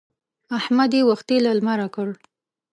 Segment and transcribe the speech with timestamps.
[0.57, 2.09] احمد يې وختي له لمره کړ.